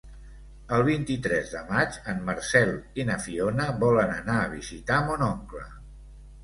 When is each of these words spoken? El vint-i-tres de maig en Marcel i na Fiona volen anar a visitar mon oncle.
El 0.77 0.85
vint-i-tres 0.87 1.51
de 1.57 1.61
maig 1.67 1.99
en 2.15 2.25
Marcel 2.31 2.73
i 3.03 3.07
na 3.11 3.19
Fiona 3.29 3.69
volen 3.87 4.19
anar 4.19 4.43
a 4.49 4.53
visitar 4.59 5.01
mon 5.11 5.29
oncle. 5.33 5.67